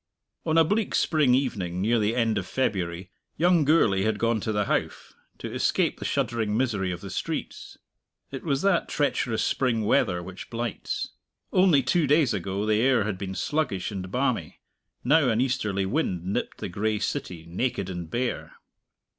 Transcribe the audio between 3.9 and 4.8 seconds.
had gone to the